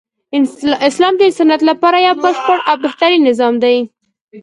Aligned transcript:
اسلام 0.87 1.13
د 1.17 1.21
انسانیت 1.29 1.61
لپاره 1.69 1.97
یو 2.07 2.15
بشپړ 2.23 2.57
او 2.69 2.75
بهترین 2.85 3.21
نظام 3.29 3.53
دی. 3.63 3.77